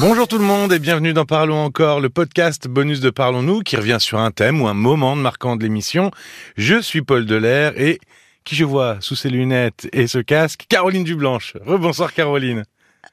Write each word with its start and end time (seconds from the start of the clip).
Bonjour 0.00 0.26
tout 0.26 0.38
le 0.38 0.44
monde 0.44 0.72
et 0.72 0.80
bienvenue 0.80 1.12
dans 1.12 1.24
Parlons 1.24 1.64
encore, 1.64 2.00
le 2.00 2.10
podcast 2.10 2.66
bonus 2.66 2.98
de 2.98 3.10
Parlons-nous 3.10 3.60
qui 3.60 3.76
revient 3.76 3.98
sur 4.00 4.18
un 4.18 4.32
thème 4.32 4.60
ou 4.60 4.66
un 4.66 4.74
moment 4.74 5.14
marquant 5.14 5.54
de 5.54 5.62
l'émission. 5.62 6.10
Je 6.56 6.80
suis 6.80 7.02
Paul 7.02 7.26
Delair 7.26 7.80
et 7.80 8.00
qui 8.42 8.56
je 8.56 8.64
vois 8.64 8.96
sous 9.00 9.14
ses 9.14 9.30
lunettes 9.30 9.88
et 9.92 10.08
ce 10.08 10.18
casque, 10.18 10.66
Caroline 10.68 11.04
Dublanche. 11.04 11.54
Rebonsoir 11.64 12.12
Caroline. 12.12 12.64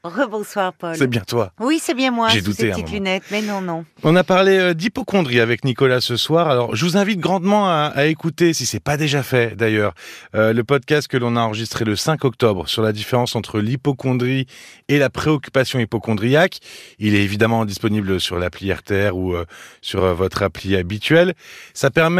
Rebonsoir 0.03 0.73
Paul. 0.73 0.95
C'est 0.95 1.07
bien 1.07 1.21
toi. 1.21 1.51
Oui, 1.59 1.79
c'est 1.81 1.93
bien 1.93 2.11
moi. 2.11 2.29
J'ai 2.29 2.41
douté 2.41 2.63
ces 2.63 2.69
petites 2.69 2.91
lunettes, 2.91 3.23
mais 3.31 3.41
non, 3.41 3.61
non. 3.61 3.85
On 4.03 4.15
a 4.15 4.23
parlé 4.23 4.57
euh, 4.57 4.73
d'hypochondrie 4.73 5.39
avec 5.39 5.65
Nicolas 5.65 6.01
ce 6.01 6.17
soir. 6.17 6.49
Alors, 6.49 6.75
je 6.75 6.85
vous 6.85 6.97
invite 6.97 7.19
grandement 7.19 7.67
à, 7.67 7.91
à 7.93 8.05
écouter, 8.05 8.53
si 8.53 8.65
c'est 8.65 8.79
pas 8.79 8.97
déjà 8.97 9.23
fait 9.23 9.55
d'ailleurs, 9.55 9.93
euh, 10.35 10.53
le 10.53 10.63
podcast 10.63 11.07
que 11.07 11.17
l'on 11.17 11.35
a 11.35 11.41
enregistré 11.41 11.85
le 11.85 11.95
5 11.95 12.23
octobre 12.25 12.67
sur 12.67 12.81
la 12.81 12.91
différence 12.91 13.35
entre 13.35 13.59
l'hypochondrie 13.59 14.47
et 14.87 14.97
la 14.97 15.09
préoccupation 15.09 15.79
hypochondriaque. 15.79 16.59
Il 16.99 17.15
est 17.15 17.23
évidemment 17.23 17.65
disponible 17.65 18.19
sur 18.19 18.37
l'appli 18.37 18.71
RTR 18.71 19.15
ou 19.15 19.35
euh, 19.35 19.45
sur 19.81 20.03
euh, 20.03 20.13
votre 20.13 20.43
appli 20.43 20.75
habituelle. 20.75 21.33
Ça 21.73 21.89
permet 21.89 22.11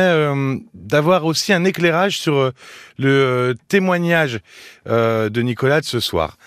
d'avoir 0.73 1.25
aussi 1.25 1.53
un 1.53 1.63
éclairage 1.63 2.19
sur 2.19 2.51
le 2.97 3.55
témoignage 3.67 4.39
de 4.85 5.41
Nicolas 5.41 5.81
de 5.81 5.85
ce 5.85 5.99
soir. 5.99 6.37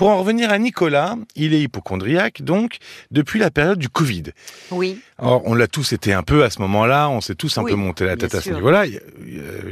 Pour 0.00 0.08
en 0.08 0.16
revenir 0.18 0.50
à 0.50 0.56
Nicolas, 0.56 1.14
il 1.36 1.52
est 1.52 1.60
hypochondriaque, 1.60 2.40
donc, 2.40 2.78
depuis 3.10 3.38
la 3.38 3.50
période 3.50 3.78
du 3.78 3.90
Covid. 3.90 4.22
Oui, 4.70 4.98
Alors, 5.18 5.42
on 5.44 5.52
l'a 5.52 5.66
tous 5.66 5.92
été 5.92 6.14
un 6.14 6.22
peu 6.22 6.42
à 6.42 6.48
ce 6.48 6.58
moment-là, 6.62 7.10
on 7.10 7.20
s'est 7.20 7.34
tous 7.34 7.58
un 7.58 7.62
Oui, 7.62 7.72
peu 7.72 7.76
monté 7.76 8.06
la 8.06 8.16
tête 8.16 8.34
à 8.34 8.40
ce 8.40 8.48
niveau-là. 8.48 8.86
Il 8.86 8.94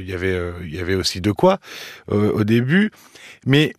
y- 0.06 0.12
avait, 0.12 0.34
euh, 0.34 0.52
il 0.66 0.74
y 0.74 0.80
avait 0.80 0.96
aussi 0.96 1.22
de 1.22 1.32
quoi 1.32 1.60
euh, 2.12 2.30
au 2.34 2.44
début, 2.44 2.90
mais 3.46 3.72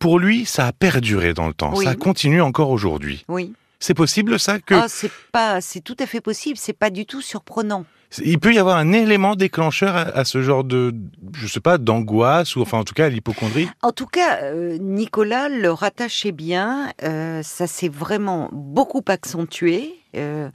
pour 0.00 0.18
lui, 0.18 0.44
ça 0.44 0.66
a 0.66 0.72
perduré 0.72 1.34
dans 1.34 1.46
le 1.46 1.54
temps. 1.54 1.72
Oui. 1.76 1.84
Ça 1.84 1.94
continue 1.94 2.42
encore 2.42 2.70
aujourd'hui. 2.70 3.24
oui. 3.28 3.52
C'est 3.82 3.94
possible 3.94 4.38
ça 4.38 4.60
que 4.60 4.74
Ah, 4.74 4.86
c'est 4.88 5.10
pas, 5.32 5.60
c'est 5.60 5.80
tout 5.80 5.96
à 5.98 6.06
fait 6.06 6.20
possible. 6.20 6.56
C'est 6.56 6.72
pas 6.72 6.88
du 6.90 7.04
tout 7.04 7.20
surprenant. 7.20 7.84
il 8.24 8.38
peut 8.38 8.54
y 8.54 8.58
avoir 8.60 8.76
un 8.76 8.92
élément 8.92 9.34
déclencheur 9.34 9.96
à, 9.96 10.02
à 10.02 10.24
ce 10.24 10.40
genre 10.40 10.62
de, 10.62 10.94
je 11.34 11.46
sais 11.48 11.60
pas, 11.60 11.78
d'angoisse 11.78 12.54
ou 12.54 12.62
enfin 12.62 12.78
en 12.78 12.84
tout 12.84 12.94
cas 12.94 13.06
à 13.06 13.08
l'hypochondrie. 13.08 13.68
En 13.82 13.90
tout 13.90 14.06
cas, 14.06 14.42
euh, 14.44 14.78
Nicolas 14.80 15.48
le 15.48 15.72
rattachait 15.72 16.30
bien. 16.32 16.92
euh, 17.02 17.42
ça 17.42 17.66
s'est 17.66 17.88
vraiment 17.88 18.48
beaucoup 18.52 19.02
accentué 19.08 19.94
euh, 20.16 20.48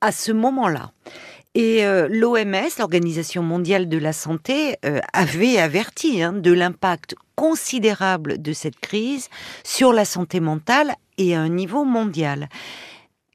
à 0.00 0.12
ce 0.12 0.30
moment-là. 0.30 0.92
Et 1.56 1.84
euh, 1.84 2.06
l'OMS, 2.08 2.68
l'Organisation 2.78 3.42
mondiale 3.42 3.88
de 3.88 3.98
la 3.98 4.12
santé, 4.12 4.76
euh, 4.84 5.00
avait 5.12 5.58
averti 5.58 6.22
hein, 6.22 6.32
de 6.32 6.52
l'impact 6.52 7.16
considérable 7.34 8.40
de 8.40 8.52
cette 8.52 8.78
crise 8.78 9.28
sur 9.64 9.92
la 9.92 10.04
santé 10.04 10.38
mentale 10.38 10.94
et 11.18 11.34
à 11.34 11.40
un 11.40 11.48
niveau 11.48 11.84
mondial. 11.84 12.48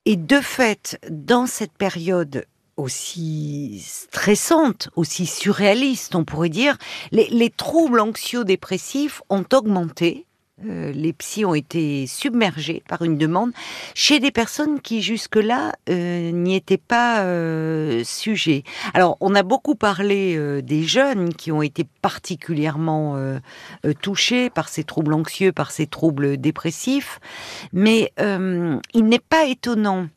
Et 0.06 0.16
de 0.16 0.42
fait, 0.42 1.00
dans 1.10 1.46
cette 1.46 1.74
période 1.74 2.46
aussi 2.76 3.84
stressante, 3.86 4.90
aussi 4.96 5.26
surréaliste, 5.26 6.16
on 6.16 6.26
pourrait 6.26 6.50
dire, 6.50 6.78
les, 7.12 7.28
les 7.30 7.50
troubles 7.50 8.00
anxio-dépressifs 8.00 9.22
ont 9.30 9.46
augmenté. 9.54 10.26
Euh, 10.70 10.92
les 10.92 11.14
psys 11.14 11.46
ont 11.46 11.54
été 11.54 12.08
submergés 12.08 12.84
par 12.88 13.02
une 13.02 13.18
demande 13.18 13.52
chez 13.94 14.20
des 14.20 14.32
personnes 14.32 14.80
qui 14.80 15.02
jusque-là 15.02 15.74
euh, 15.90 16.32
n'y 16.32 16.56
étaient 16.56 16.78
pas 16.78 17.22
euh, 17.22 18.04
sujets. 18.04 18.64
Alors, 18.94 19.18
on 19.20 19.36
a 19.36 19.44
beaucoup 19.44 19.76
parlé 19.76 20.62
des 20.62 20.84
jeunes 20.84 21.34
qui 21.34 21.52
ont 21.52 21.62
été 21.62 21.86
particulièrement 22.02 23.18
touchés 24.02 24.50
par 24.50 24.70
ces 24.70 24.84
troubles 24.84 25.14
anxieux, 25.14 25.52
par 25.52 25.72
ces 25.72 25.88
troubles 25.88 26.38
dépressifs, 26.38 27.20
mais 27.72 28.12
il 28.18 29.06
n'est 29.06 29.20
pas 29.20 29.46
étonnant 29.46 30.08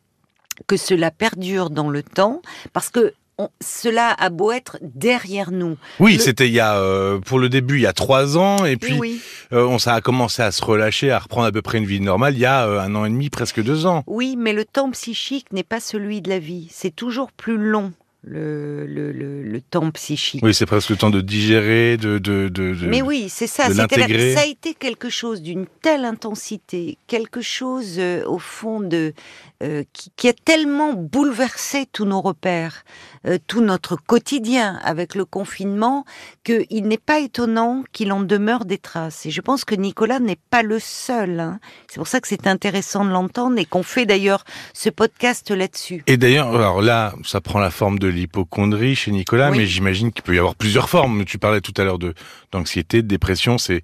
que 0.65 0.77
cela 0.77 1.11
perdure 1.11 1.69
dans 1.69 1.89
le 1.89 2.03
temps, 2.03 2.41
parce 2.73 2.89
que 2.89 3.13
on- 3.37 3.49
cela 3.61 4.09
a 4.17 4.29
beau 4.29 4.51
être 4.51 4.77
derrière 4.81 5.51
nous. 5.51 5.77
Oui, 5.99 6.13
Le- 6.15 6.19
c'était 6.19 6.47
il 6.47 6.53
y 6.53 6.59
a 6.59 6.77
euh, 6.77 7.19
pour 7.19 7.39
le 7.39 7.49
début 7.49 7.75
il 7.75 7.81
y 7.81 7.85
a 7.87 7.93
trois 7.93 8.37
ans 8.37 8.65
et 8.65 8.77
puis 8.77 8.93
oui, 8.99 9.21
euh, 9.53 9.65
on 9.65 9.77
ça 9.79 9.93
a 9.93 10.01
commencé 10.01 10.41
à 10.41 10.51
se 10.51 10.63
relâcher, 10.63 11.11
à 11.11 11.19
reprendre 11.19 11.47
à 11.47 11.51
peu 11.51 11.61
près 11.61 11.77
une 11.77 11.85
vie 11.85 11.99
normale 12.01 12.33
il 12.35 12.39
y 12.39 12.45
a 12.45 12.65
euh, 12.67 12.79
un 12.79 12.95
an 12.95 13.05
et 13.05 13.09
demi, 13.09 13.29
presque 13.29 13.61
deux 13.61 13.85
ans. 13.85 14.03
oui, 14.07 14.35
mais 14.37 14.53
le 14.53 14.65
temps 14.65 14.89
psychique 14.91 15.51
n'est 15.53 15.63
pas 15.63 15.79
celui 15.79 16.21
de 16.21 16.29
la 16.29 16.39
vie. 16.39 16.67
C'est 16.71 16.95
toujours 16.95 17.31
plus 17.31 17.57
long, 17.57 17.93
le, 18.23 18.85
le, 18.87 19.11
le, 19.11 19.43
le 19.43 19.61
temps 19.61 19.89
psychique. 19.91 20.41
Oui, 20.43 20.53
c'est 20.53 20.65
presque 20.65 20.89
le 20.89 20.97
temps 20.97 21.09
de 21.11 21.21
digérer, 21.21 21.95
de 21.97 22.17
de 22.17 22.49
de. 22.49 22.73
de- 22.73 22.87
Mais 22.87 23.01
oui, 23.01 23.27
c'est 23.29 23.47
ça. 23.47 23.71
ça 23.73 23.83
a 23.83 24.45
été 24.45 24.73
quelque 24.73 25.09
chose 25.09 25.41
d'une 25.41 25.65
telle 25.81 26.03
intensité, 26.03 26.97
quelque 27.07 27.41
chose 27.41 27.95
euh, 27.99 28.25
au 28.25 28.39
fond 28.39 28.81
de 28.81 29.13
euh, 29.63 29.83
qui, 29.93 30.11
qui 30.15 30.27
a 30.27 30.33
tellement 30.33 30.93
bouleversé 30.93 31.87
tous 31.91 32.05
nos 32.05 32.21
repères, 32.21 32.83
euh, 33.25 33.37
tout 33.47 33.61
notre 33.61 33.95
quotidien 33.95 34.79
avec 34.83 35.15
le 35.15 35.25
confinement, 35.25 36.05
qu'il 36.43 36.87
n'est 36.87 36.97
pas 36.99 37.19
étonnant 37.19 37.83
qu'il 37.91 38.11
en 38.11 38.19
demeure 38.21 38.65
des 38.65 38.77
traces. 38.77 39.25
Et 39.25 39.31
je 39.31 39.41
pense 39.41 39.65
que 39.65 39.73
Nicolas 39.75 40.19
n'est 40.19 40.39
pas 40.49 40.61
le 40.61 40.77
seul. 40.79 41.39
hein. 41.39 41.59
C'est 41.87 41.97
pour 41.97 42.07
ça 42.07 42.19
que 42.19 42.27
c'est 42.27 42.45
intéressant 42.47 43.03
de 43.03 43.09
l'entendre 43.09 43.57
et 43.57 43.65
qu'on 43.65 43.83
fait 43.83 44.05
d'ailleurs 44.05 44.43
ce 44.73 44.89
podcast 44.89 45.49
là-dessus. 45.49 46.03
Et 46.07 46.17
d'ailleurs, 46.17 46.55
alors 46.55 46.81
là, 46.81 47.13
ça 47.25 47.41
prend 47.41 47.59
la 47.59 47.71
forme 47.71 47.97
de 47.99 48.07
l'hypochondrie 48.07 48.95
chez 48.95 49.11
Nicolas, 49.11 49.49
Oui. 49.51 49.57
mais 49.57 49.65
j'imagine 49.65 50.11
qu'il 50.11 50.23
peut 50.23 50.35
y 50.35 50.39
avoir 50.39 50.55
plusieurs 50.55 50.89
formes. 50.89 51.25
Tu 51.25 51.39
parlais 51.39 51.61
tout 51.61 51.73
à 51.77 51.83
l'heure 51.83 51.99
de 51.99 52.13
d'anxiété, 52.51 53.01
de 53.01 53.07
dépression. 53.07 53.57
C'est 53.57 53.81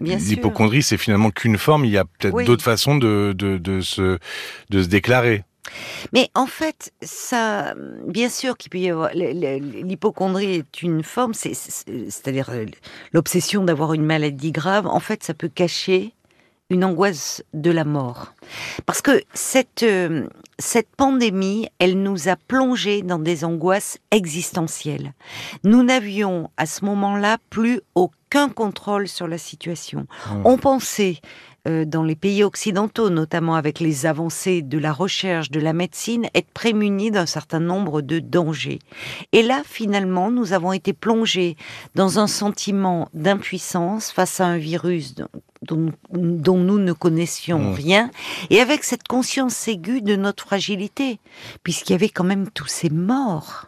l'hypochondrie, 0.00 0.82
c'est 0.82 0.96
finalement 0.96 1.30
qu'une 1.30 1.58
forme. 1.58 1.84
Il 1.84 1.90
y 1.90 1.98
a 1.98 2.04
peut-être 2.04 2.34
Oui. 2.34 2.44
d'autres 2.44 2.62
façons 2.64 2.96
de 2.96 3.34
de 3.36 3.58
de 3.58 3.80
se 3.80 4.18
de 4.70 4.82
se 4.82 4.88
Mais 6.12 6.28
en 6.34 6.46
fait, 6.46 6.92
ça, 7.02 7.74
bien 8.06 8.28
sûr 8.28 8.56
qu'il 8.56 8.70
peut 8.70 8.78
y 8.78 8.90
avoir 8.90 9.10
l'hypochondrie 9.14 10.54
est 10.56 10.82
une 10.82 11.02
forme, 11.02 11.34
c'est- 11.34 11.54
c'est- 11.54 12.10
c'est-à-dire 12.10 12.50
euh, 12.50 12.66
l'obsession 13.12 13.64
d'avoir 13.64 13.94
une 13.94 14.04
maladie 14.04 14.52
grave. 14.52 14.86
En 14.86 15.00
fait, 15.00 15.22
ça 15.22 15.34
peut 15.34 15.48
cacher 15.48 16.14
une 16.68 16.84
angoisse 16.84 17.42
de 17.52 17.70
la 17.70 17.84
mort, 17.84 18.32
parce 18.86 19.02
que 19.02 19.22
cette 19.34 19.82
euh, 19.82 20.26
cette 20.58 20.88
pandémie, 20.96 21.68
elle 21.78 22.00
nous 22.02 22.28
a 22.28 22.36
plongé 22.36 23.02
dans 23.02 23.18
des 23.18 23.44
angoisses 23.44 23.98
existentielles. 24.10 25.12
Nous 25.64 25.82
n'avions 25.82 26.50
à 26.56 26.66
ce 26.66 26.84
moment-là 26.84 27.38
plus 27.50 27.80
aucun 27.94 28.48
contrôle 28.48 29.06
sur 29.08 29.28
la 29.28 29.38
situation. 29.38 30.06
Mmh. 30.30 30.42
On 30.44 30.56
pensait 30.58 31.16
dans 31.66 32.02
les 32.02 32.16
pays 32.16 32.42
occidentaux, 32.42 33.08
notamment 33.08 33.54
avec 33.54 33.78
les 33.78 34.06
avancées 34.06 34.62
de 34.62 34.78
la 34.78 34.92
recherche, 34.92 35.50
de 35.50 35.60
la 35.60 35.72
médecine, 35.72 36.28
être 36.34 36.50
prémunis 36.52 37.10
d'un 37.12 37.26
certain 37.26 37.60
nombre 37.60 38.00
de 38.02 38.18
dangers. 38.18 38.80
Et 39.32 39.42
là, 39.42 39.62
finalement, 39.64 40.30
nous 40.30 40.52
avons 40.52 40.72
été 40.72 40.92
plongés 40.92 41.56
dans 41.94 42.18
un 42.18 42.26
sentiment 42.26 43.08
d'impuissance 43.14 44.10
face 44.10 44.40
à 44.40 44.46
un 44.46 44.58
virus 44.58 45.14
dont, 45.62 45.92
dont- 46.12 46.56
nous 46.56 46.78
ne 46.78 46.92
connaissions 46.92 47.72
rien, 47.72 48.10
et 48.50 48.60
avec 48.60 48.82
cette 48.82 49.06
conscience 49.06 49.68
aiguë 49.68 50.02
de 50.02 50.16
notre 50.16 50.44
fragilité, 50.44 51.20
puisqu'il 51.62 51.92
y 51.92 51.94
avait 51.94 52.08
quand 52.08 52.24
même 52.24 52.50
tous 52.50 52.66
ces 52.66 52.90
morts. 52.90 53.66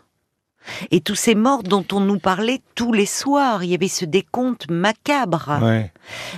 Et 0.90 1.00
tous 1.00 1.14
ces 1.14 1.34
morts 1.34 1.62
dont 1.62 1.84
on 1.92 2.00
nous 2.00 2.18
parlait 2.18 2.60
tous 2.74 2.92
les 2.92 3.06
soirs, 3.06 3.62
il 3.64 3.70
y 3.70 3.74
avait 3.74 3.88
ce 3.88 4.04
décompte 4.04 4.70
macabre. 4.70 5.58
Ouais. 5.62 5.92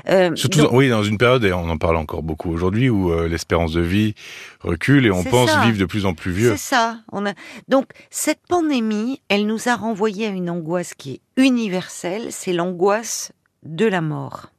Euh, 0.08 0.34
Surtout, 0.36 0.58
donc- 0.60 0.70
dans- 0.70 0.76
oui, 0.76 0.88
dans 0.88 1.02
une 1.02 1.18
période, 1.18 1.44
et 1.44 1.52
on 1.52 1.68
en 1.68 1.78
parle 1.78 1.96
encore 1.96 2.22
beaucoup 2.22 2.50
aujourd'hui, 2.50 2.90
où 2.90 3.12
euh, 3.12 3.28
l'espérance 3.28 3.72
de 3.72 3.80
vie 3.80 4.14
recule 4.60 5.06
et 5.06 5.10
on 5.10 5.22
pense 5.24 5.50
ça. 5.50 5.64
vivre 5.64 5.78
de 5.78 5.84
plus 5.84 6.06
en 6.06 6.14
plus 6.14 6.32
vieux. 6.32 6.50
C'est 6.52 6.74
ça. 6.74 6.98
On 7.12 7.26
a... 7.26 7.32
Donc, 7.68 7.86
cette 8.10 8.40
pandémie, 8.48 9.20
elle 9.28 9.46
nous 9.46 9.68
a 9.68 9.76
renvoyé 9.76 10.26
à 10.26 10.30
une 10.30 10.50
angoisse 10.50 10.94
qui 10.94 11.12
est 11.14 11.20
universelle, 11.42 12.28
c'est 12.30 12.52
l'angoisse 12.52 13.32
de 13.64 13.86
la 13.86 14.00
mort. 14.00 14.50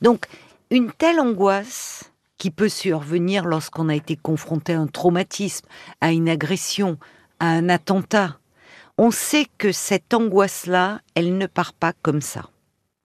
Donc, 0.00 0.26
une 0.70 0.90
telle 0.92 1.20
angoisse 1.20 2.10
qui 2.38 2.50
peut 2.50 2.68
survenir 2.68 3.46
lorsqu'on 3.46 3.88
a 3.88 3.94
été 3.94 4.16
confronté 4.16 4.74
à 4.74 4.80
un 4.80 4.86
traumatisme, 4.86 5.66
à 6.00 6.12
une 6.12 6.28
agression, 6.28 6.98
à 7.40 7.46
un 7.46 7.68
attentat, 7.68 8.38
on 8.98 9.10
sait 9.10 9.46
que 9.58 9.72
cette 9.72 10.14
angoisse-là, 10.14 11.00
elle 11.14 11.36
ne 11.36 11.46
part 11.46 11.72
pas 11.72 11.92
comme 12.02 12.20
ça. 12.20 12.48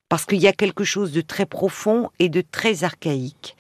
Parce 0.10 0.26
qu'il 0.26 0.40
y 0.40 0.48
a 0.48 0.54
quelque 0.54 0.84
chose 0.84 1.12
de 1.12 1.22
très 1.22 1.46
profond 1.46 2.10
et 2.20 2.30
de 2.30 2.42
très 2.42 2.84
archaïque. 2.84 3.56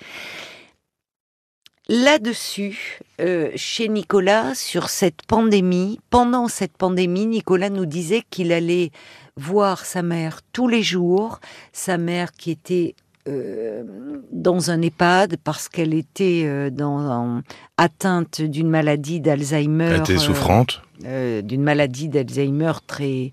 Là-dessus, 1.87 2.99
euh, 3.19 3.51
chez 3.55 3.89
Nicolas, 3.89 4.55
sur 4.55 4.89
cette 4.89 5.23
pandémie, 5.27 5.99
pendant 6.09 6.47
cette 6.47 6.77
pandémie, 6.77 7.25
Nicolas 7.25 7.69
nous 7.69 7.85
disait 7.85 8.23
qu'il 8.29 8.53
allait 8.53 8.91
voir 9.35 9.85
sa 9.85 10.01
mère 10.01 10.41
tous 10.53 10.67
les 10.67 10.83
jours, 10.83 11.39
sa 11.73 11.97
mère 11.97 12.31
qui 12.31 12.51
était 12.51 12.95
euh, 13.27 13.83
dans 14.31 14.71
un 14.71 14.81
EHPAD 14.81 15.37
parce 15.43 15.69
qu'elle 15.69 15.93
était 15.93 16.43
euh, 16.45 16.69
dans, 16.69 16.99
en- 17.09 17.41
atteinte 17.77 18.41
d'une 18.41 18.69
maladie 18.69 19.19
d'Alzheimer. 19.21 19.91
Elle 19.95 19.99
était 20.01 20.13
euh, 20.15 20.17
souffrante. 20.17 20.81
euh, 21.05 21.41
d'une 21.41 21.63
maladie 21.63 22.07
d'Alzheimer 22.09 22.73
très 22.87 23.31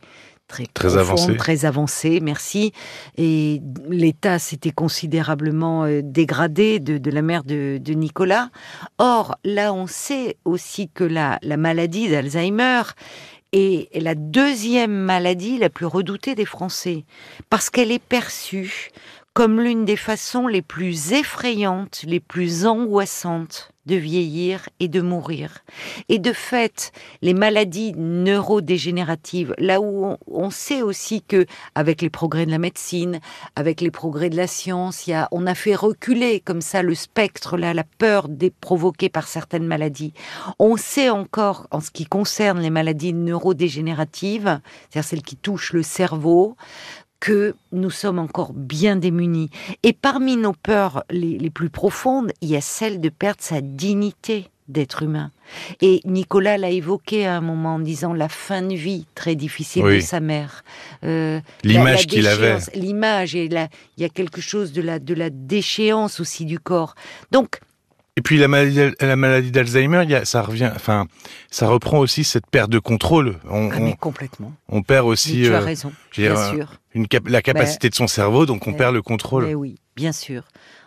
très, 0.49 0.65
Très 0.73 0.89
profonde, 0.89 0.99
avancée. 1.01 1.37
très 1.37 1.65
avancée, 1.67 2.21
merci. 2.23 2.73
Et 3.19 3.61
l'état 3.91 4.39
s'était 4.39 4.71
considérablement 4.71 5.87
dégradé 6.03 6.81
de, 6.81 6.97
de 6.97 7.11
la 7.11 7.21
mère 7.21 7.45
de, 7.45 7.77
de 7.79 7.93
Nicolas. 7.93 8.49
Or, 8.97 9.37
là, 9.45 9.75
on 9.75 9.87
sait 9.87 10.39
aussi 10.47 10.89
que 10.89 11.05
la, 11.05 11.39
la 11.43 11.59
maladie 11.59 12.09
d'Alzheimer 12.09 12.81
est 13.53 13.89
la 14.01 14.15
deuxième 14.15 14.93
maladie 14.93 15.59
la 15.59 15.69
plus 15.71 15.87
redoutée 15.87 16.35
des 16.35 16.45
Français, 16.47 17.05
parce 17.51 17.69
qu'elle 17.71 17.91
est 17.93 18.03
perçue 18.03 18.91
comme 19.35 19.61
l'une 19.61 19.85
des 19.85 19.97
façons 19.97 20.49
les 20.49 20.63
plus 20.63 21.13
effrayantes, 21.13 22.03
les 22.07 22.21
plus 22.21 22.67
angoissantes 22.67 23.71
de 23.89 23.97
vieillir 23.97 24.69
et 24.81 24.89
de 24.89 25.01
mourir. 25.01 25.65
Et 26.09 26.19
de 26.19 26.33
fait, 26.33 26.93
les 27.23 27.35
maladies 27.35 27.95
neurodégénératives, 27.97 29.55
là 29.59 29.81
où 29.81 30.17
on, 30.27 30.51
sait 30.51 30.83
aussi 30.83 31.23
que, 31.23 31.47
avec 31.75 32.03
les 32.03 32.11
progrès 32.11 32.45
de 32.47 32.51
la 32.51 32.59
médecine, 32.59 33.19
avec 33.57 33.81
les 33.81 33.91
progrès 33.91 34.29
de 34.29 34.37
la 34.37 34.47
science, 34.47 35.09
on 35.33 35.47
a 35.47 35.55
fait 35.55 35.75
reculer 35.75 36.41
comme 36.41 36.61
ça 36.61 36.83
le 36.83 36.95
spectre, 36.95 37.57
là, 37.57 37.73
la 37.73 37.85
peur 37.85 38.29
des, 38.29 38.51
provoquée 38.51 39.09
par 39.09 39.27
certaines 39.27 39.67
maladies. 39.67 40.13
On 40.59 40.77
sait 40.77 41.09
encore, 41.09 41.67
en 41.71 41.81
ce 41.81 41.91
qui 41.91 42.05
concerne 42.05 42.61
les 42.61 42.71
maladies 42.71 43.15
neurodégénératives, 43.15 44.61
c'est-à-dire 44.91 45.09
celles 45.09 45.23
qui 45.23 45.37
touchent 45.37 45.73
le 45.73 45.83
cerveau, 45.83 46.57
que 47.21 47.55
nous 47.73 47.91
sommes 47.91 48.19
encore 48.19 48.53
bien 48.53 48.97
démunis. 48.97 49.51
Et 49.83 49.93
parmi 49.93 50.37
nos 50.37 50.53
peurs 50.53 51.05
les, 51.11 51.39
les 51.39 51.51
plus 51.51 51.71
profondes, 51.71 52.33
il 52.41 52.49
y 52.49 52.57
a 52.57 52.61
celle 52.61 53.01
de 53.01 53.09
perdre 53.09 53.41
sa 53.43 53.61
dignité 53.61 54.49
d'être 54.69 55.03
humain. 55.03 55.31
Et 55.81 56.03
Nicolas 56.05 56.59
l'a 56.59 56.69
évoqué 56.71 57.25
à 57.27 57.37
un 57.37 57.41
moment 57.41 57.77
en 57.77 57.79
disant 57.79 58.13
la 58.13 58.29
fin 58.29 58.61
de 58.61 58.75
vie 58.75 59.07
très 59.15 59.35
difficile 59.35 59.83
Oui. 59.83 59.97
de 59.97 60.01
sa 60.01 60.21
mère. 60.21 60.63
Euh, 61.05 61.41
L'image 61.65 62.07
qu'il 62.07 62.27
avait. 62.27 62.59
L'image, 62.75 63.35
et 63.35 63.49
la- 63.49 63.69
il 63.97 64.03
y 64.03 64.05
a 64.05 64.11
quelque 64.11 64.43
chose 64.43 64.73
de 64.73 64.83
la, 64.83 64.99
de 64.99 65.15
la 65.15 65.31
déchéance 65.31 66.21
aussi 66.21 66.45
du 66.45 66.59
corps. 66.59 66.95
Donc, 67.33 67.61
Et 68.19 68.21
puis 68.21 68.37
la 68.37 68.49
maladie, 68.49 68.81
la 69.01 69.15
maladie 69.15 69.53
d'Alzheimer, 69.53 70.05
ça 70.25 70.43
revient, 70.43 70.73
enfin, 70.75 71.07
ça 71.53 71.69
reprend 71.69 72.01
aussi 72.01 72.25
cette 72.25 72.49
perte 72.49 72.69
de 72.69 72.81
contrôle. 72.81 73.37
On, 73.49 73.71
ah, 73.73 73.79
mais 73.79 73.95
complètement. 73.95 74.53
on 74.69 74.83
perd 74.83 75.05
Mais 75.07 75.13
aussi 75.13 75.43
tu 75.45 75.55
as 75.55 75.61
euh, 75.61 75.65
raison, 75.65 75.93
bien 76.17 76.35
dire, 76.35 76.45
sûr. 76.53 76.81
une 76.95 77.07
cap- 77.07 77.29
la 77.29 77.43
capacité 77.43 77.89
de 77.89 77.95
son 77.95 78.09
cerveau, 78.09 78.45
donc 78.45 78.67
on 78.67 78.73
mais- 78.73 78.77
perd 78.77 78.93
le 78.93 79.03
contrôle. 79.03 79.45
Mais 79.47 79.55
oui, 79.55 79.77
bien 79.95 80.11
sûr. 80.11 80.43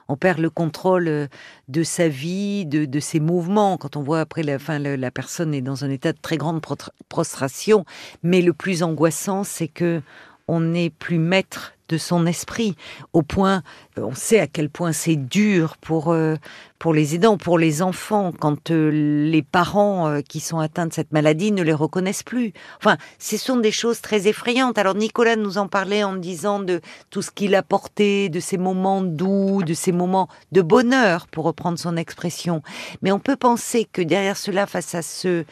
On 0.10 0.18
perd 0.18 0.40
le 0.40 0.50
contrôle 0.50 1.08
euh, 1.08 1.28
de 1.70 1.84
sa 1.84 2.10
vie, 2.10 2.66
de, 2.66 2.84
de 2.84 3.00
ses 3.00 3.22
mouvements. 3.22 3.78
Quand 3.78 3.96
on 3.96 4.02
voit 4.04 4.20
après, 4.20 4.44
la, 4.44 4.60
fin, 4.60 4.78
la 4.78 5.10
personne 5.12 5.54
est 5.54 5.62
dans 5.62 5.86
un 5.86 5.90
état 5.90 6.12
de 6.12 6.20
très 6.22 6.36
grande 6.36 6.60
prostration. 7.08 7.86
Mais 8.24 8.42
le 8.42 8.52
plus 8.52 8.84
angoissant, 8.84 9.46
c'est 9.46 9.70
que 9.70 10.02
on 10.48 10.60
n'est 10.60 10.90
plus 10.90 11.18
maître 11.18 11.74
de 11.92 11.98
son 11.98 12.26
esprit. 12.26 12.76
Au 13.14 13.22
point, 13.22 13.64
euh, 13.98 14.04
on 14.04 14.16
sait 14.16 14.40
à 14.40 14.48
quel 14.48 14.70
point 14.70 14.94
c'est 14.94 15.18
dur 15.18 15.76
pour 15.78 16.12
euh, 16.12 16.36
pour 16.80 16.94
les 16.94 17.14
aidants, 17.14 17.38
pour 17.38 17.60
les 17.60 17.84
enfants, 17.84 18.32
quand 18.32 18.72
euh, 18.72 18.90
les 18.90 19.44
parents 19.44 20.22
qui 20.28 20.40
sont 20.40 20.58
atteints 20.58 20.88
de 20.88 20.94
cette 20.94 21.12
maladie 21.12 21.52
ne 21.52 21.62
les 21.62 21.74
reconnaissent 21.74 22.24
plus. 22.24 22.54
Enfin, 22.80 22.98
ce 23.20 23.38
sont 23.38 23.58
des 23.58 23.72
choses 23.72 24.02
très 24.02 24.28
effrayantes. 24.28 24.80
Alors 24.80 24.96
Nicolas 24.96 25.36
nous 25.36 25.58
en 25.60 25.68
parlait 25.68 26.04
en 26.04 26.16
disant 26.16 26.60
de 26.60 26.82
tout 27.12 27.22
ce 27.22 27.30
qu'il 27.30 27.54
a 27.54 27.62
porté, 27.62 28.30
de 28.30 28.40
ces 28.40 28.58
moments 28.58 29.02
doux, 29.02 29.62
de 29.64 29.74
ces 29.74 29.92
moments 29.92 30.28
de 30.52 30.62
bonheur, 30.62 31.28
pour 31.28 31.46
reprendre 31.46 31.78
son 31.78 31.98
expression. 31.98 32.64
Mais 33.04 33.12
on 33.12 33.20
peut 33.20 33.36
penser 33.36 33.88
que 33.92 34.02
derrière 34.02 34.38
cela, 34.38 34.66
face 34.66 34.96
à 34.96 35.02
ce, 35.02 35.44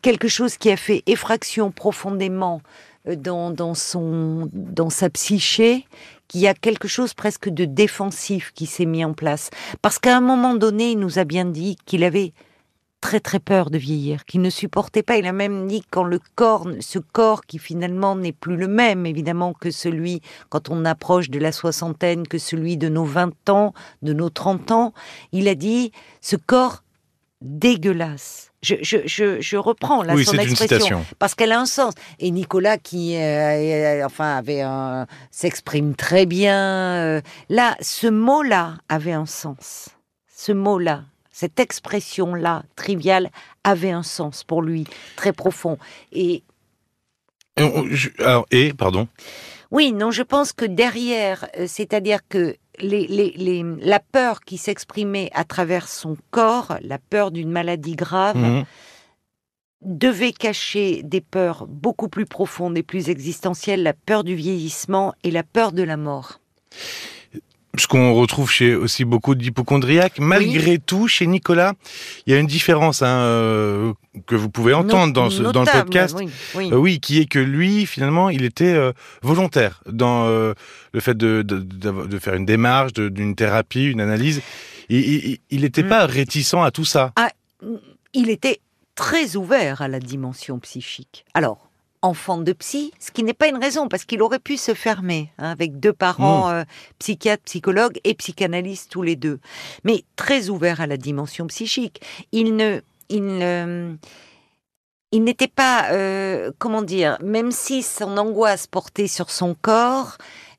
quelque 0.00 0.28
chose 0.28 0.56
qui 0.56 0.70
a 0.70 0.76
fait 0.76 1.02
effraction 1.06 1.70
profondément 1.70 2.62
dans, 3.06 3.50
dans 3.50 3.74
son, 3.74 4.48
dans 4.52 4.90
sa 4.90 5.10
psyché, 5.10 5.86
qu'il 6.28 6.40
y 6.40 6.46
a 6.46 6.54
quelque 6.54 6.88
chose 6.88 7.14
presque 7.14 7.48
de 7.48 7.64
défensif 7.64 8.52
qui 8.54 8.66
s'est 8.66 8.86
mis 8.86 9.04
en 9.04 9.12
place. 9.12 9.50
Parce 9.82 9.98
qu'à 9.98 10.16
un 10.16 10.20
moment 10.20 10.54
donné, 10.54 10.92
il 10.92 10.98
nous 10.98 11.18
a 11.18 11.24
bien 11.24 11.44
dit 11.44 11.76
qu'il 11.84 12.04
avait 12.04 12.32
très 13.02 13.20
très 13.20 13.40
peur 13.40 13.68
de 13.68 13.76
vieillir, 13.76 14.24
qu'il 14.24 14.40
ne 14.40 14.48
supportait 14.48 15.02
pas. 15.02 15.16
Il 15.16 15.26
a 15.26 15.32
même 15.32 15.66
dit 15.66 15.82
quand 15.90 16.04
le 16.04 16.20
corps, 16.36 16.68
ce 16.80 16.98
corps 16.98 17.44
qui 17.44 17.58
finalement 17.58 18.14
n'est 18.14 18.32
plus 18.32 18.56
le 18.56 18.68
même 18.68 19.04
évidemment 19.04 19.52
que 19.52 19.70
celui 19.70 20.22
quand 20.48 20.70
on 20.70 20.84
approche 20.84 21.28
de 21.28 21.40
la 21.40 21.52
soixantaine, 21.52 22.26
que 22.26 22.38
celui 22.38 22.76
de 22.78 22.88
nos 22.88 23.04
20 23.04 23.50
ans, 23.50 23.74
de 24.02 24.12
nos 24.14 24.30
30 24.30 24.70
ans, 24.70 24.94
il 25.32 25.48
a 25.48 25.54
dit 25.54 25.92
ce 26.20 26.36
corps 26.36 26.84
dégueulasse. 27.42 28.51
Je, 28.62 28.76
je, 28.80 28.98
je, 29.06 29.40
je 29.40 29.56
reprends 29.56 30.04
là 30.04 30.14
oui, 30.14 30.24
son 30.24 30.38
expression 30.38 31.04
parce 31.18 31.34
qu'elle 31.34 31.50
a 31.50 31.58
un 31.60 31.66
sens. 31.66 31.94
Et 32.20 32.30
Nicolas, 32.30 32.78
qui 32.78 33.16
euh, 33.16 34.06
enfin 34.06 34.36
avait 34.36 34.62
s'exprime 35.32 35.96
très 35.96 36.26
bien, 36.26 36.94
euh, 36.96 37.20
là, 37.48 37.76
ce 37.80 38.06
mot-là 38.06 38.76
avait 38.88 39.12
un 39.12 39.26
sens. 39.26 39.88
Ce 40.32 40.52
mot-là, 40.52 41.02
cette 41.32 41.58
expression-là, 41.58 42.62
triviale, 42.76 43.30
avait 43.64 43.90
un 43.90 44.02
sens 44.04 44.44
pour 44.44 44.62
lui, 44.62 44.86
très 45.16 45.32
profond. 45.32 45.76
Et 46.12 46.44
Et, 47.56 47.62
alors, 48.18 48.46
et, 48.50 48.72
pardon? 48.72 49.08
oui, 49.72 49.92
non, 49.92 50.10
je 50.10 50.22
pense 50.22 50.52
que 50.52 50.64
derrière, 50.64 51.48
euh, 51.58 51.66
c'est-à-dire 51.66 52.20
que 52.28 52.56
les, 52.78 53.06
les- 53.06 53.34
les- 53.36 53.64
la 53.80 54.00
peur 54.00 54.40
qui 54.40 54.56
s'exprimait 54.58 55.30
à 55.34 55.44
travers 55.44 55.88
son 55.88 56.16
corps, 56.30 56.76
la 56.82 56.98
peur 56.98 57.30
d'une 57.30 57.50
maladie 57.50 57.96
grave, 57.96 58.36
Mhm. 58.36 58.64
devait 59.84 60.32
cacher 60.32 61.02
des 61.02 61.20
peurs 61.20 61.66
beaucoup 61.66 62.08
plus 62.08 62.24
profondes 62.26 62.78
et 62.78 62.82
plus 62.84 63.08
existentielles, 63.08 63.82
la 63.82 63.92
peur 63.94 64.22
du 64.24 64.34
vieillissement 64.34 65.12
et 65.24 65.30
la 65.30 65.42
peur 65.42 65.72
de 65.72 65.82
la 65.82 65.96
mort. 65.96 66.38
Ce 67.78 67.86
qu'on 67.86 68.12
retrouve 68.14 68.50
chez 68.50 68.74
aussi 68.74 69.04
beaucoup 69.04 69.34
d'hypochondriaques. 69.34 70.18
Malgré 70.18 70.78
tout, 70.78 71.08
chez 71.08 71.26
Nicolas, 71.26 71.72
il 72.26 72.32
y 72.32 72.36
a 72.36 72.38
une 72.38 72.46
différence 72.46 73.00
hein, 73.02 73.06
euh, 73.20 73.92
que 74.26 74.34
vous 74.34 74.50
pouvez 74.50 74.74
entendre 74.74 75.12
dans, 75.14 75.30
ce, 75.30 75.42
dans 75.42 75.62
le 75.62 75.72
podcast. 75.72 76.14
Oui, 76.18 76.28
oui. 76.54 76.70
Euh, 76.72 76.76
oui, 76.76 77.00
qui 77.00 77.18
est 77.20 77.24
que 77.24 77.38
lui, 77.38 77.86
finalement, 77.86 78.28
il 78.28 78.44
était 78.44 78.74
euh, 78.74 78.92
volontaire 79.22 79.82
dans 79.90 80.26
euh, 80.26 80.52
le 80.92 81.00
fait 81.00 81.16
de, 81.16 81.40
de, 81.42 81.58
d'avoir- 81.60 82.06
de 82.08 82.18
faire 82.18 82.34
une 82.34 82.44
démarche, 82.44 82.92
d'une 82.92 83.34
thérapie, 83.34 83.86
une 83.86 84.00
analyse. 84.02 84.42
Il 84.90 85.38
n'était 85.50 85.82
Mm. 85.82 85.88
pas 85.88 86.06
réticent 86.06 86.54
à 86.62 86.70
tout 86.70 86.84
ça. 86.84 87.12
Il 88.12 88.28
était 88.28 88.60
très 88.94 89.36
ouvert 89.36 89.80
à 89.80 89.88
la 89.88 89.98
dimension 89.98 90.58
psychique. 90.58 91.24
Alors, 91.32 91.70
enfant 92.02 92.38
de 92.38 92.52
psy, 92.52 92.92
ce 92.98 93.10
qui 93.10 93.22
n'est 93.22 93.32
pas 93.32 93.48
une 93.48 93.62
raison, 93.62 93.88
parce 93.88 94.04
qu'il 94.04 94.22
aurait 94.22 94.38
pu 94.38 94.56
se 94.56 94.74
fermer 94.74 95.32
hein, 95.38 95.50
avec 95.50 95.80
deux 95.80 95.92
parents 95.92 96.50
euh, 96.50 96.64
psychiatres, 96.98 97.44
psychologues 97.44 98.00
et 98.04 98.14
psychanalystes 98.14 98.90
tous 98.90 99.02
les 99.02 99.16
deux. 99.16 99.38
Mais 99.84 100.04
très 100.16 100.48
ouvert 100.48 100.80
à 100.80 100.86
la 100.86 100.96
dimension 100.96 101.46
psychique. 101.46 102.00
Il 102.32 102.56
ne... 102.56 102.80
Il 103.08 103.26
ne 103.26 103.96
il 105.14 105.24
n'était 105.24 105.46
pas, 105.46 105.90
euh, 105.92 106.50
comment 106.58 106.80
dire, 106.80 107.18
même 107.22 107.52
si 107.52 107.82
son 107.82 108.16
angoisse 108.16 108.66
portait 108.66 109.08
sur 109.08 109.30
son 109.30 109.54
corps, 109.54 110.16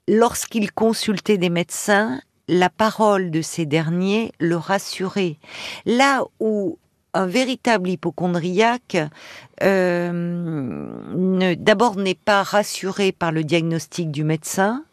lorsqu'il 0.08 0.72
consultait 0.72 1.40
des 1.40 1.50
médecins, 1.50 2.22
la 2.48 2.70
parole 2.70 3.32
de 3.32 3.42
ces 3.42 3.66
derniers 3.66 4.32
le 4.40 4.56
rassurait. 4.56 5.38
Là 5.86 6.24
où 6.40 6.78
un 7.14 7.26
véritable 7.28 7.90
hypochondriaque 7.90 8.98
euh, 9.62 11.56
d'abord 11.58 11.96
n'est 11.98 12.16
pas 12.16 12.44
rassuré 12.44 13.12
par 13.12 13.32
le 13.32 13.44
diagnostic 13.44 14.12
du 14.12 14.24
médecin 14.24 14.84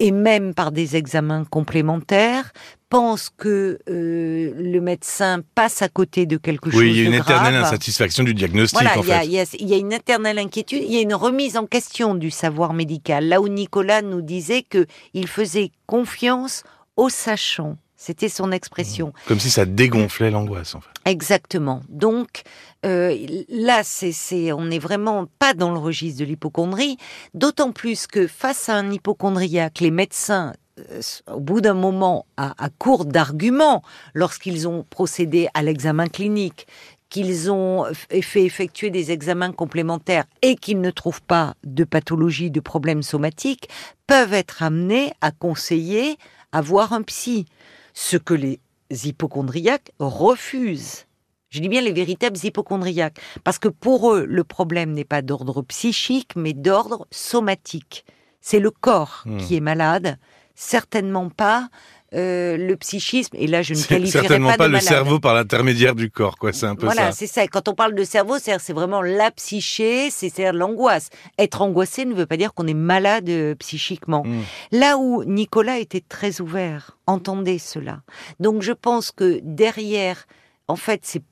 et 0.00 0.12
même 0.12 0.54
par 0.54 0.70
des 0.70 0.94
examens 0.96 1.44
complémentaires, 1.44 2.52
pense 2.88 3.30
que 3.36 3.80
euh, 3.90 4.52
le 4.56 4.80
médecin 4.80 5.40
passe 5.56 5.82
à 5.82 5.88
côté 5.88 6.24
de 6.24 6.36
quelque 6.36 6.70
chose 6.70 6.78
Oui, 6.80 6.90
il 6.90 6.96
y 6.98 7.00
a 7.04 7.08
une 7.08 7.14
éternelle 7.14 7.56
insatisfaction 7.56 8.22
du 8.22 8.32
diagnostic, 8.32 8.78
Voilà, 8.80 8.96
en 8.98 9.02
il 9.02 9.08
y, 9.08 9.12
a, 9.12 9.18
fait. 9.20 9.26
il 9.26 9.32
y 9.32 9.40
a- 9.40 9.44
il 9.58 9.68
y 9.68 9.74
a 9.74 9.76
une 9.76 9.92
éternelle 9.92 10.38
inquiétude, 10.38 10.82
il 10.84 10.92
y 10.92 10.98
a 10.98 11.00
une 11.00 11.14
remise 11.14 11.56
en 11.56 11.66
question 11.66 12.14
du 12.14 12.30
savoir 12.30 12.74
médical. 12.74 13.26
Là 13.28 13.40
où 13.40 13.48
Nicolas 13.48 14.00
nous 14.02 14.22
disait 14.22 14.62
que 14.62 14.86
il 15.14 15.26
faisait 15.26 15.72
confiance 15.86 16.62
aux 16.96 17.08
sachants. 17.10 17.76
C'était 18.00 18.28
son 18.28 18.52
expression. 18.52 19.12
Comme 19.26 19.40
si 19.40 19.50
ça 19.50 19.66
dégonflait 19.66 20.30
l'angoisse, 20.30 20.76
en 20.76 20.80
fait. 20.80 20.88
Exactement. 21.04 21.82
Donc 21.88 22.42
euh, 22.86 23.16
là, 23.48 23.82
c'est, 23.82 24.52
on 24.52 24.66
n'est 24.66 24.78
vraiment 24.78 25.26
pas 25.40 25.52
dans 25.52 25.72
le 25.72 25.80
registre 25.80 26.20
de 26.20 26.24
l'hypochondrie, 26.24 26.96
d'autant 27.34 27.72
plus 27.72 28.06
que 28.06 28.28
face 28.28 28.68
à 28.68 28.76
un 28.76 28.92
hypochondriaque, 28.92 29.80
les 29.80 29.90
médecins, 29.90 30.54
euh, 30.78 31.00
au 31.26 31.40
bout 31.40 31.60
d'un 31.60 31.74
moment, 31.74 32.24
à, 32.36 32.54
à 32.64 32.68
court 32.70 33.04
d'arguments, 33.04 33.82
lorsqu'ils 34.14 34.68
ont 34.68 34.86
procédé 34.88 35.48
à 35.54 35.62
l'examen 35.62 36.06
clinique, 36.06 36.68
qu'ils 37.08 37.50
ont 37.50 37.84
fait 37.94 38.44
effectuer 38.44 38.90
des 38.90 39.10
examens 39.10 39.50
complémentaires 39.50 40.24
et 40.42 40.54
qu'ils 40.54 40.80
ne 40.80 40.90
trouvent 40.92 41.22
pas 41.22 41.54
de 41.64 41.82
pathologie, 41.82 42.52
de 42.52 42.60
problème 42.60 43.02
somatique, 43.02 43.68
peuvent 44.06 44.34
être 44.34 44.62
amenés 44.62 45.12
à 45.20 45.32
conseiller 45.32 46.16
à 46.52 46.60
voir 46.60 46.92
un 46.92 47.02
psy. 47.02 47.46
Ce 47.94 48.16
que 48.16 48.34
les 48.34 48.60
hypochondriaques 48.90 49.92
refusent. 49.98 51.06
Je 51.50 51.60
dis 51.60 51.68
bien 51.68 51.80
les 51.80 51.92
véritables 51.92 52.36
hypochondriaques. 52.42 53.18
Parce 53.44 53.58
que 53.58 53.68
pour 53.68 54.12
eux, 54.12 54.24
le 54.26 54.44
problème 54.44 54.92
n'est 54.92 55.04
pas 55.04 55.22
d'ordre 55.22 55.62
psychique, 55.62 56.32
mais 56.36 56.52
d'ordre 56.52 57.06
somatique. 57.10 58.04
C'est 58.40 58.60
le 58.60 58.70
corps 58.70 59.22
Hmm. 59.26 59.38
qui 59.38 59.56
est 59.56 59.60
malade, 59.60 60.18
certainement 60.54 61.28
pas 61.30 61.68
euh, 62.14 62.56
le 62.56 62.74
psychisme. 62.76 63.36
Et 63.38 63.46
là, 63.46 63.60
je 63.60 63.74
ne 63.74 63.82
qualifierais 63.82 64.22
certainement 64.22 64.48
pas, 64.50 64.56
pas, 64.56 64.64
de 64.64 64.68
le 64.68 64.78
malade. 64.78 64.88
cerveau 64.88 65.20
par 65.20 65.34
l'intermédiaire 65.34 65.94
du 65.94 66.10
corps, 66.10 66.38
quoi. 66.38 66.52
C'est 66.52 66.66
un 66.66 66.74
peu 66.74 66.86
Voilà, 66.86 67.10
ça. 67.10 67.12
c'est 67.12 67.26
ça. 67.26 67.46
Quand 67.46 67.68
on 67.68 67.74
parle 67.74 67.94
de 67.94 68.04
cerveau, 68.04 68.36
c'est 68.38 68.72
vraiment 68.72 69.02
la 69.02 69.30
psyché, 69.30 70.10
c'est 70.10 70.30
c'est 70.30 70.50
l'angoisse. 70.52 71.10
Être 71.38 71.60
angoissé 71.60 72.04
ne 72.04 72.14
veut 72.14 72.26
pas 72.26 72.36
dire 72.36 72.54
qu'on 72.54 72.66
est 72.66 72.74
malade 72.74 73.28
euh, 73.28 73.54
psychiquement. 73.56 74.24
Mm. 74.24 74.40
Là 74.72 74.96
où 74.96 75.22
Nicolas 75.24 75.78
était 75.78 76.02
très 76.06 76.40
ouvert, 76.40 76.96
entendez 77.06 77.58
cela. 77.58 78.00
Donc 78.40 78.62
je 78.62 78.72
pense 78.72 79.10
que 79.10 79.40
derrière, 79.42 80.26
en 80.66 80.76
fait, 80.76 81.00
c'est 81.02 81.22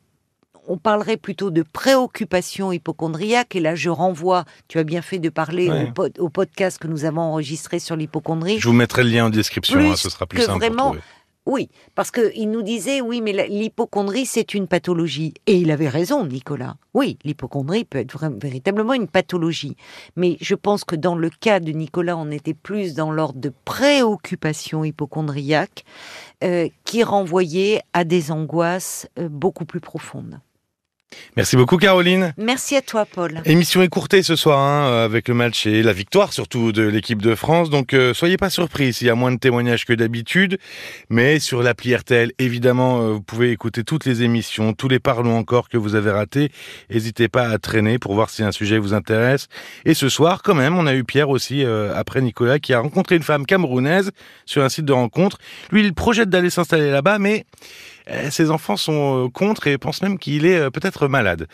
on 0.68 0.78
parlerait 0.78 1.16
plutôt 1.16 1.50
de 1.50 1.62
préoccupation 1.62 2.72
hypochondriaque. 2.72 3.56
Et 3.56 3.60
là, 3.60 3.74
je 3.74 3.90
renvoie, 3.90 4.44
tu 4.68 4.78
as 4.78 4.84
bien 4.84 5.02
fait 5.02 5.18
de 5.18 5.28
parler 5.28 5.68
Ouais. 5.70 5.88
au, 5.88 5.92
pod- 5.92 6.18
au 6.18 6.28
podcast 6.28 6.78
que 6.78 6.88
nous 6.88 7.04
avons 7.04 7.20
enregistré 7.22 7.78
sur 7.78 7.96
l'hypochondrie. 7.96 8.58
Je 8.58 8.68
vous 8.68 8.74
mettrai 8.74 9.04
le 9.04 9.10
lien 9.10 9.26
en 9.26 9.30
description, 9.30 9.78
Plus 9.78 9.86
hein, 9.88 9.96
ce 9.96 10.10
sera 10.10 10.26
plus 10.26 10.38
que 10.38 10.44
simple 10.44 10.58
vraiment- 10.58 10.92
pour. 10.92 11.00
Oui, 11.48 11.68
parce 11.94 12.10
qu'il 12.10 12.50
nous 12.50 12.62
disait, 12.62 13.00
oui, 13.00 13.20
mais 13.20 13.46
l'hypochondrie, 13.48 14.26
c'est 14.26 14.52
une 14.52 14.66
pathologie. 14.66 15.32
Et 15.46 15.54
il 15.58 15.70
avait 15.70 15.88
raison, 15.88 16.26
Nicolas. 16.26 16.74
Oui, 16.92 17.18
l'hypochondrie 17.22 17.84
peut 17.84 17.98
être 17.98 18.18
véritablement 18.42 18.94
une 18.94 19.06
pathologie. 19.06 19.76
Mais 20.16 20.38
je 20.40 20.56
pense 20.56 20.82
que 20.82 20.96
dans 20.96 21.14
le 21.14 21.30
cas 21.30 21.60
de 21.60 21.70
Nicolas, 21.70 22.16
on 22.16 22.32
était 22.32 22.52
plus 22.52 22.94
dans 22.94 23.12
l'ordre 23.12 23.38
de 23.38 23.52
préoccupation 23.64 24.82
hypochondriaque 24.84 25.84
euh, 26.42 26.68
qui 26.84 27.04
renvoyait 27.04 27.80
à 27.92 28.02
des 28.02 28.32
angoisses 28.32 29.06
euh, 29.18 29.28
beaucoup 29.28 29.64
plus 29.66 29.80
profondes. 29.80 30.40
Merci 31.36 31.56
beaucoup, 31.56 31.76
Caroline. 31.76 32.32
Merci 32.38 32.76
à 32.76 32.82
toi, 32.82 33.04
Paul. 33.04 33.42
Émission 33.44 33.82
écourtée 33.82 34.22
ce 34.22 34.36
soir 34.36 34.58
hein, 34.58 34.88
euh, 34.88 35.04
avec 35.04 35.28
le 35.28 35.34
match 35.34 35.66
et 35.66 35.82
la 35.82 35.92
victoire 35.92 36.32
surtout 36.32 36.72
de 36.72 36.82
l'équipe 36.82 37.20
de 37.20 37.34
France. 37.34 37.68
Donc 37.68 37.92
euh, 37.92 38.14
soyez 38.14 38.36
pas 38.36 38.50
surpris 38.50 38.94
s'il 38.94 39.06
y 39.06 39.10
a 39.10 39.14
moins 39.14 39.32
de 39.32 39.38
témoignages 39.38 39.84
que 39.84 39.92
d'habitude. 39.92 40.58
Mais 41.10 41.38
sur 41.38 41.62
l'appli 41.62 41.94
RTL, 41.94 42.32
évidemment, 42.38 43.00
euh, 43.02 43.12
vous 43.12 43.20
pouvez 43.20 43.50
écouter 43.50 43.84
toutes 43.84 44.06
les 44.06 44.22
émissions, 44.22 44.72
tous 44.72 44.88
les 44.88 44.98
parlons 44.98 45.36
encore 45.36 45.68
que 45.68 45.76
vous 45.76 45.94
avez 45.94 46.10
ratés. 46.10 46.50
N'hésitez 46.90 47.28
pas 47.28 47.48
à 47.48 47.58
traîner 47.58 47.98
pour 47.98 48.14
voir 48.14 48.30
si 48.30 48.42
un 48.42 48.52
sujet 48.52 48.78
vous 48.78 48.94
intéresse. 48.94 49.48
Et 49.84 49.94
ce 49.94 50.08
soir, 50.08 50.42
quand 50.42 50.54
même, 50.54 50.76
on 50.76 50.86
a 50.86 50.94
eu 50.94 51.04
Pierre 51.04 51.28
aussi, 51.28 51.64
euh, 51.64 51.94
après 51.94 52.22
Nicolas, 52.22 52.58
qui 52.58 52.72
a 52.72 52.80
rencontré 52.80 53.16
une 53.16 53.22
femme 53.22 53.44
camerounaise 53.46 54.10
sur 54.46 54.62
un 54.62 54.68
site 54.68 54.86
de 54.86 54.92
rencontre. 54.92 55.38
Lui, 55.70 55.84
il 55.84 55.94
projette 55.94 56.30
d'aller 56.30 56.50
s'installer 56.50 56.90
là-bas, 56.90 57.18
mais 57.18 57.44
ses 58.30 58.50
enfants 58.50 58.76
sont 58.76 59.26
euh, 59.26 59.28
contre 59.28 59.66
et 59.66 59.78
pensent 59.78 60.02
même 60.02 60.18
qu'il 60.18 60.46
est 60.46 60.58
euh, 60.58 60.70
peut-être 60.70 61.08
malade. 61.08 61.46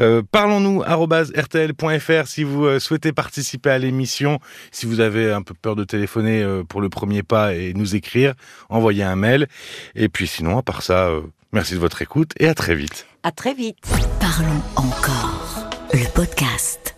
Euh, 0.00 0.22
Parlons-nous 0.30 0.80
rtl.fr 0.80 2.26
si 2.26 2.44
vous 2.44 2.78
souhaitez 2.80 3.12
participer 3.12 3.70
à 3.70 3.78
l'émission, 3.78 4.38
si 4.70 4.86
vous 4.86 5.00
avez 5.00 5.32
un 5.32 5.42
peu 5.42 5.54
peur 5.54 5.76
de 5.76 5.84
téléphoner 5.84 6.44
pour 6.68 6.80
le 6.80 6.88
premier 6.88 7.22
pas 7.22 7.54
et 7.54 7.72
nous 7.74 7.96
écrire, 7.96 8.34
envoyez 8.68 9.02
un 9.02 9.16
mail. 9.16 9.46
Et 9.94 10.08
puis 10.08 10.26
sinon, 10.26 10.58
à 10.58 10.62
part 10.62 10.82
ça, 10.82 11.10
merci 11.52 11.74
de 11.74 11.78
votre 11.78 12.02
écoute 12.02 12.32
et 12.38 12.48
à 12.48 12.54
très 12.54 12.74
vite. 12.74 13.06
À 13.22 13.32
très 13.32 13.54
vite. 13.54 13.78
Parlons 14.20 14.62
encore. 14.76 15.70
Le 15.92 16.06
podcast. 16.14 16.97